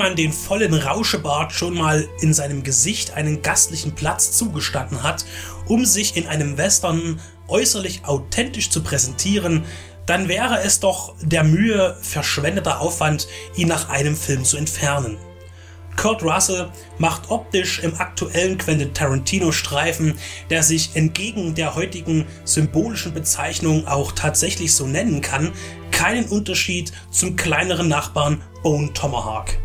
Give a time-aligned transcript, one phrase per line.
[0.00, 5.26] Man den vollen Rauschebart schon mal in seinem Gesicht einen gastlichen Platz zugestanden hat,
[5.66, 9.62] um sich in einem Western äußerlich authentisch zu präsentieren,
[10.06, 15.18] dann wäre es doch der Mühe verschwendeter Aufwand, ihn nach einem Film zu entfernen.
[15.96, 20.14] Kurt Russell macht optisch im aktuellen Quentin Tarantino-Streifen,
[20.48, 25.52] der sich entgegen der heutigen symbolischen Bezeichnung auch tatsächlich so nennen kann,
[25.90, 29.58] keinen Unterschied zum kleineren Nachbarn Bone Tomahawk.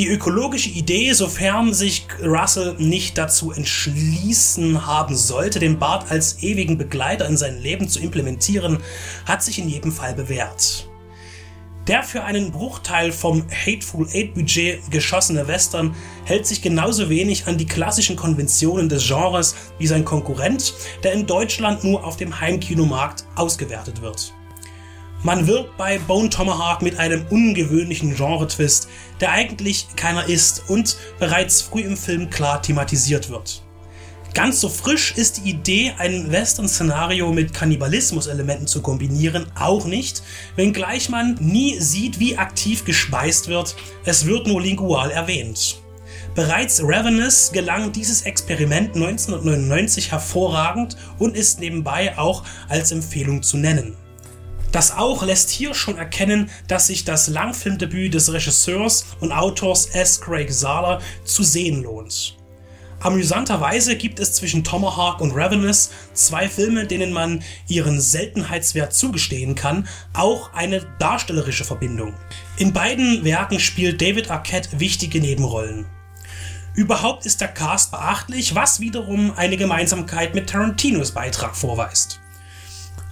[0.00, 6.78] Die ökologische Idee, sofern sich Russell nicht dazu entschließen haben sollte, den Bart als ewigen
[6.78, 8.78] Begleiter in sein Leben zu implementieren,
[9.26, 10.88] hat sich in jedem Fall bewährt.
[11.86, 15.94] Der für einen Bruchteil vom Hateful Eight Budget geschossene Western
[16.24, 20.72] hält sich genauso wenig an die klassischen Konventionen des Genres wie sein Konkurrent,
[21.04, 24.32] der in Deutschland nur auf dem Heimkinomarkt ausgewertet wird.
[25.22, 28.88] Man wirbt bei Bone Tomahawk mit einem ungewöhnlichen Genre-Twist,
[29.20, 33.62] der eigentlich keiner ist und bereits früh im Film klar thematisiert wird.
[34.32, 40.22] Ganz so frisch ist die Idee, ein Western-Szenario mit Kannibalismus-Elementen zu kombinieren, auch nicht,
[40.56, 43.76] wenngleich man nie sieht, wie aktiv gespeist wird,
[44.06, 45.82] es wird nur lingual erwähnt.
[46.34, 53.96] Bereits Ravenous gelang dieses Experiment 1999 hervorragend und ist nebenbei auch als Empfehlung zu nennen.
[54.72, 60.20] Das auch lässt hier schon erkennen, dass sich das Langfilmdebüt des Regisseurs und Autors S.
[60.20, 62.36] Craig Zahler zu sehen lohnt.
[63.00, 69.88] Amüsanterweise gibt es zwischen Tomahawk und Ravenous, zwei Filme, denen man ihren Seltenheitswert zugestehen kann,
[70.12, 72.12] auch eine darstellerische Verbindung.
[72.58, 75.86] In beiden Werken spielt David Arquette wichtige Nebenrollen.
[76.74, 82.19] Überhaupt ist der Cast beachtlich, was wiederum eine Gemeinsamkeit mit Tarantinos Beitrag vorweist.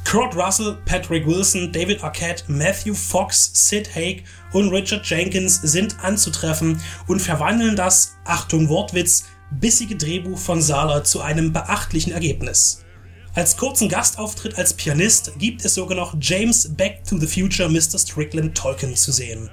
[0.09, 4.25] Kurt Russell, Patrick Wilson, David Arquette, Matthew Fox, Sid Haig
[4.55, 11.21] und Richard Jenkins sind anzutreffen und verwandeln das, Achtung Wortwitz, bissige Drehbuch von Sala zu
[11.21, 12.87] einem beachtlichen Ergebnis.
[13.35, 17.99] Als kurzen Gastauftritt als Pianist gibt es sogar noch James Back to the Future Mr.
[17.99, 19.51] Strickland Tolkien zu sehen.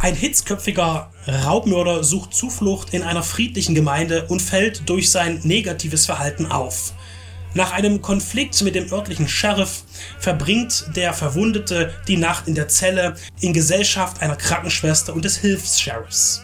[0.00, 6.46] Ein hitzköpfiger Raubmörder sucht Zuflucht in einer friedlichen Gemeinde und fällt durch sein negatives Verhalten
[6.46, 6.94] auf.
[7.56, 9.84] Nach einem Konflikt mit dem örtlichen Sheriff
[10.18, 16.42] verbringt der Verwundete die Nacht in der Zelle in Gesellschaft einer Krankenschwester und des Hilfs-Sheriffs.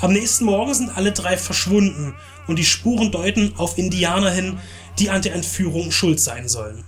[0.00, 2.14] Am nächsten Morgen sind alle drei verschwunden
[2.46, 4.60] und die Spuren deuten auf Indianer hin,
[5.00, 6.84] die an der Entführung schuld sein sollen.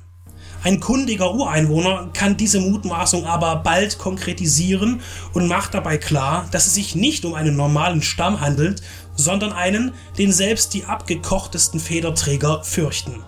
[0.62, 5.00] Ein kundiger Ureinwohner kann diese Mutmaßung aber bald konkretisieren
[5.32, 8.80] und macht dabei klar, dass es sich nicht um einen normalen Stamm handelt,
[9.16, 13.24] sondern einen, den selbst die abgekochtesten Federträger fürchten.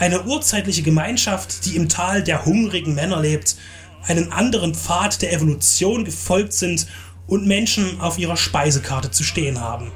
[0.00, 3.56] Eine urzeitliche Gemeinschaft, die im Tal der hungrigen Männer lebt,
[4.06, 6.86] einen anderen Pfad der Evolution gefolgt sind
[7.26, 9.92] und Menschen auf ihrer Speisekarte zu stehen haben.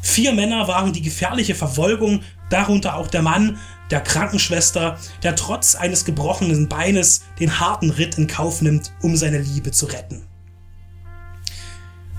[0.00, 3.58] Vier Männer waren die gefährliche Verfolgung, darunter auch der Mann
[3.90, 9.40] der Krankenschwester, der trotz eines gebrochenen Beines den harten Ritt in Kauf nimmt, um seine
[9.40, 10.27] Liebe zu retten.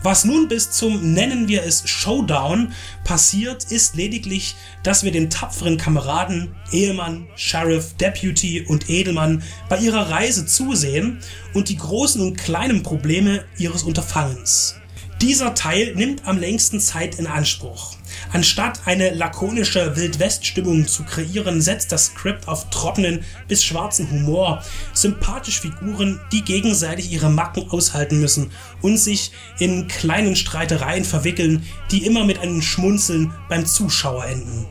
[0.01, 2.71] Was nun bis zum, nennen wir es, Showdown
[3.03, 10.09] passiert, ist lediglich, dass wir den tapferen Kameraden, Ehemann, Sheriff, Deputy und Edelmann bei ihrer
[10.09, 11.19] Reise zusehen
[11.53, 14.78] und die großen und kleinen Probleme ihres Unterfangens.
[15.22, 17.96] Dieser Teil nimmt am längsten Zeit in Anspruch.
[18.31, 24.63] Anstatt eine lakonische Wildwest-Stimmung zu kreieren, setzt das Skript auf trockenen bis schwarzen Humor,
[24.94, 32.06] sympathische Figuren, die gegenseitig ihre Macken aushalten müssen und sich in kleinen Streitereien verwickeln, die
[32.06, 34.68] immer mit einem Schmunzeln beim Zuschauer enden.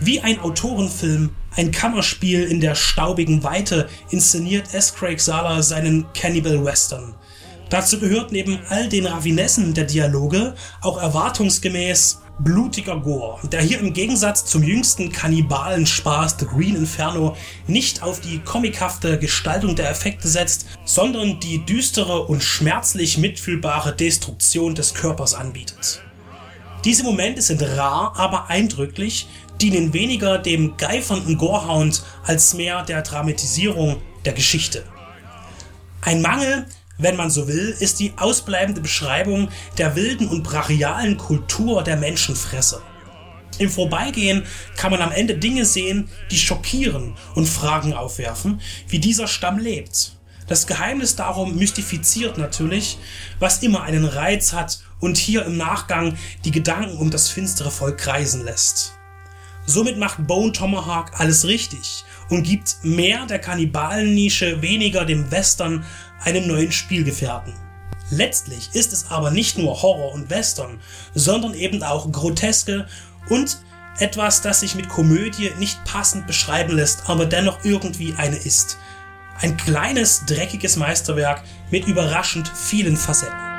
[0.00, 4.94] Wie ein Autorenfilm, ein Kammerspiel in der staubigen Weite inszeniert S.
[4.94, 7.14] Craig Sala seinen Cannibal Western.
[7.72, 13.94] Dazu gehört neben all den Raffinessen der Dialoge auch erwartungsgemäß blutiger Gore, der hier im
[13.94, 17.34] Gegensatz zum jüngsten Kannibalen-Spaß The Green Inferno
[17.66, 24.74] nicht auf die comichafte Gestaltung der Effekte setzt, sondern die düstere und schmerzlich mitfühlbare Destruktion
[24.74, 26.02] des Körpers anbietet.
[26.84, 29.28] Diese Momente sind rar, aber eindrücklich,
[29.62, 34.84] dienen weniger dem geifernden Gorehound als mehr der Dramatisierung der Geschichte.
[36.02, 36.66] Ein Mangel,
[37.02, 42.82] wenn man so will, ist die ausbleibende Beschreibung der wilden und brachialen Kultur der Menschenfresser.
[43.58, 44.44] Im Vorbeigehen
[44.76, 50.16] kann man am Ende Dinge sehen, die schockieren und Fragen aufwerfen, wie dieser Stamm lebt.
[50.48, 52.98] Das Geheimnis darum mystifiziert natürlich,
[53.38, 57.98] was immer einen Reiz hat und hier im Nachgang die Gedanken um das finstere Volk
[57.98, 58.94] kreisen lässt.
[59.64, 65.84] Somit macht Bone Tomahawk alles richtig und gibt mehr der Kannibalen-Nische, weniger dem Western
[66.24, 67.54] einen neuen Spielgefährten.
[68.10, 70.80] Letztlich ist es aber nicht nur Horror und Western,
[71.14, 72.86] sondern eben auch Groteske
[73.28, 73.58] und
[73.98, 78.78] etwas, das sich mit Komödie nicht passend beschreiben lässt, aber dennoch irgendwie eine ist.
[79.40, 83.51] Ein kleines, dreckiges Meisterwerk mit überraschend vielen Facetten.